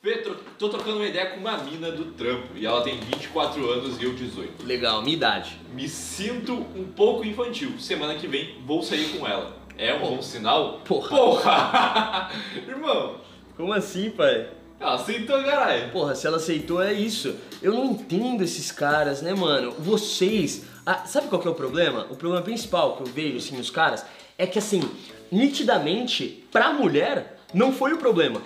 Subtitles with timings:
[0.00, 3.70] Fê, tro- tô trocando uma ideia com uma mina do trampo e ela tem 24
[3.70, 4.64] anos e eu 18.
[4.66, 5.60] Legal, minha idade.
[5.72, 7.78] Me sinto um pouco infantil.
[7.78, 9.56] Semana que vem vou sair com ela.
[9.78, 10.80] É um bom sinal?
[10.84, 11.08] Porra.
[11.08, 12.30] Porra!
[12.66, 13.16] Irmão,
[13.56, 14.48] Como assim, pai?
[14.80, 15.90] ela aceitou, caralho.
[15.92, 17.36] Porra, se ela aceitou é isso.
[17.62, 19.70] Eu não entendo esses caras, né, mano?
[19.78, 20.64] Vocês.
[20.84, 22.06] Ah, sabe qual que é o problema?
[22.10, 24.04] O problema principal que eu vejo, assim, nos caras
[24.36, 24.82] é que, assim,
[25.30, 28.42] nitidamente, pra mulher, não foi o problema.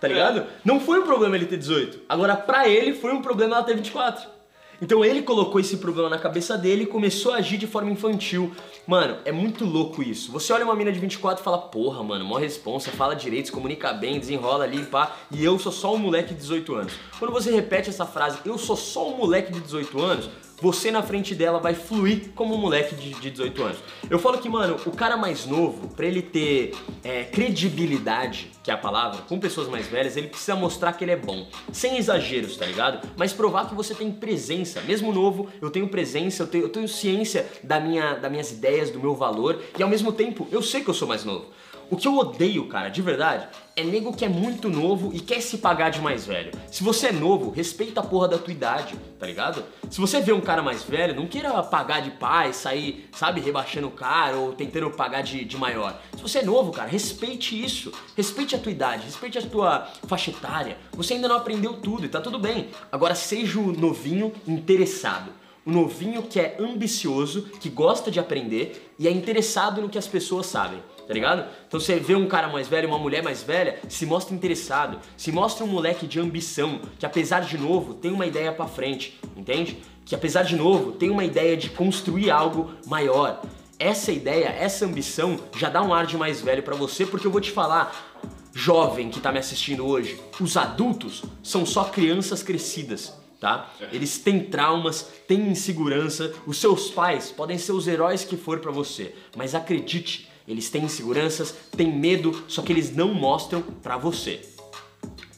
[0.00, 0.46] Tá ligado?
[0.64, 2.00] Não foi o problema ele ter 18.
[2.08, 4.36] Agora, pra ele, foi um problema ela ter 24.
[4.80, 8.54] Então ele colocou esse problema na cabeça dele e começou a agir de forma infantil.
[8.86, 10.30] Mano, é muito louco isso.
[10.32, 13.52] Você olha uma mina de 24 e fala, porra, mano, mó responsa, fala direito, se
[13.52, 16.92] comunica bem, desenrola ali, pá, e eu sou só um moleque de 18 anos.
[17.18, 20.28] Quando você repete essa frase, eu sou só um moleque de 18 anos,
[20.60, 23.78] você na frente dela vai fluir como um moleque de, de 18 anos.
[24.08, 26.74] Eu falo que, mano, o cara mais novo, pra ele ter
[27.04, 31.12] é, credibilidade, que é a palavra, com pessoas mais velhas, ele precisa mostrar que ele
[31.12, 31.46] é bom.
[31.72, 33.06] Sem exageros, tá ligado?
[33.16, 34.80] Mas provar que você tem presença.
[34.82, 38.90] Mesmo novo, eu tenho presença, eu tenho, eu tenho ciência da minha, das minhas ideias,
[38.90, 41.46] do meu valor, e ao mesmo tempo, eu sei que eu sou mais novo.
[41.88, 45.40] O que eu odeio, cara, de verdade, é nego que é muito novo e quer
[45.40, 46.50] se pagar de mais velho.
[46.68, 49.62] Se você é novo, respeita a porra da tua idade, tá ligado?
[49.88, 53.86] Se você vê um cara mais velho, não queira pagar de pai, sair, sabe, rebaixando
[53.86, 55.96] o cara ou tentando pagar de, de maior.
[56.16, 57.92] Se você é novo, cara, respeite isso.
[58.16, 60.76] Respeite a tua idade, respeite a tua faixa etária.
[60.92, 62.70] Você ainda não aprendeu tudo e tá tudo bem.
[62.90, 65.30] Agora seja o novinho interessado.
[65.66, 70.06] O novinho que é ambicioso, que gosta de aprender e é interessado no que as
[70.06, 71.44] pessoas sabem, tá ligado?
[71.66, 75.32] Então você vê um cara mais velho, uma mulher mais velha, se mostra interessado, se
[75.32, 79.82] mostra um moleque de ambição, que apesar de novo tem uma ideia pra frente, entende?
[80.04, 83.42] Que apesar de novo tem uma ideia de construir algo maior.
[83.76, 87.32] Essa ideia, essa ambição já dá um ar de mais velho pra você, porque eu
[87.32, 88.14] vou te falar,
[88.54, 93.70] jovem que tá me assistindo hoje, os adultos são só crianças crescidas tá?
[93.92, 96.32] Eles têm traumas, têm insegurança.
[96.46, 100.84] Os seus pais podem ser os heróis que for pra você, mas acredite, eles têm
[100.84, 104.40] inseguranças, têm medo, só que eles não mostram pra você.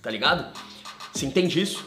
[0.03, 0.53] Tá ligado?
[1.13, 1.85] Você entende isso?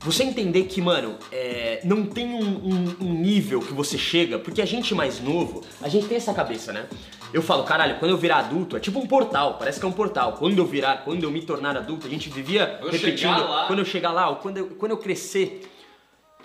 [0.00, 4.60] Você entender que, mano, é, não tem um, um- um nível que você chega, porque
[4.60, 6.86] a gente mais novo, a gente tem essa cabeça, né?
[7.34, 9.92] Eu falo, caralho, quando eu virar adulto, é tipo um portal, parece que é um
[9.92, 10.34] portal.
[10.34, 13.84] Quando eu virar, quando eu me tornar adulto, a gente vivia eu repetindo, quando eu
[13.84, 15.68] chegar lá, ou quando eu, quando eu crescer.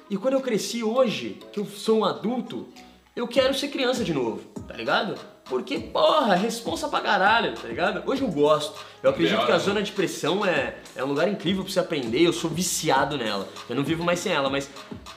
[0.10, 2.68] E quando eu cresci hoje, que eu sou um adulto,
[3.16, 5.14] eu quero ser criança de novo, tá ligado?
[5.46, 8.02] Porque, porra, responsa pra caralho, tá ligado?
[8.10, 8.80] Hoje eu gosto.
[9.04, 12.22] Eu acredito que a zona de pressão é, é um lugar incrível pra você aprender,
[12.22, 13.48] eu sou viciado nela.
[13.70, 14.68] Eu não vivo mais sem ela, mas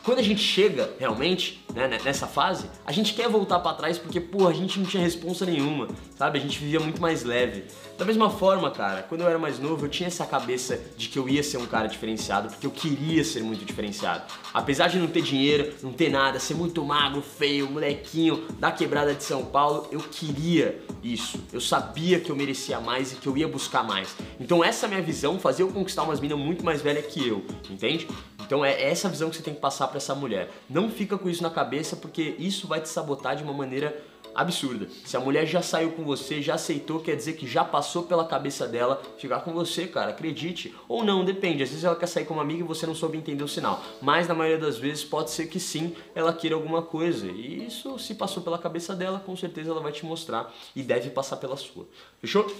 [0.02, 3.98] quando a gente chega realmente, né, né, nessa fase, a gente quer voltar pra trás
[3.98, 6.38] porque, porra, a gente não tinha responsa nenhuma, sabe?
[6.38, 7.64] A gente vivia muito mais leve.
[7.98, 11.18] Da mesma forma, cara, quando eu era mais novo, eu tinha essa cabeça de que
[11.18, 14.24] eu ia ser um cara diferenciado, porque eu queria ser muito diferenciado.
[14.52, 19.14] Apesar de não ter dinheiro, não ter nada, ser muito magro, feio, molequinho, da quebrada
[19.14, 21.38] de São Paulo, eu queria isso.
[21.52, 24.16] Eu sabia que eu merecia mais e que eu ia buscar mais.
[24.40, 28.08] Então essa minha visão fazia eu conquistar umas minas muito mais velhas que eu, entende?
[28.44, 30.50] Então é essa visão que você tem que passar pra essa mulher.
[30.68, 34.02] Não fica com isso na cabeça porque isso vai te sabotar de uma maneira
[34.34, 34.88] absurda.
[35.04, 38.24] Se a mulher já saiu com você, já aceitou, quer dizer que já passou pela
[38.24, 40.74] cabeça dela ficar com você, cara, acredite.
[40.88, 41.62] Ou não, depende.
[41.62, 43.82] Às vezes ela quer sair com uma amiga e você não soube entender o sinal.
[44.00, 47.26] Mas na maioria das vezes pode ser que sim, ela queira alguma coisa.
[47.26, 51.10] E isso, se passou pela cabeça dela, com certeza ela vai te mostrar e deve
[51.10, 51.86] passar pela sua.
[52.20, 52.50] Fechou?